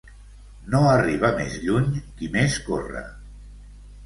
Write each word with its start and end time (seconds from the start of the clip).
No 0.75 0.79
arriba 0.93 1.31
més 1.41 1.57
lluny 1.67 1.93
qui 2.17 2.31
més 2.39 2.57
corre. 2.71 3.05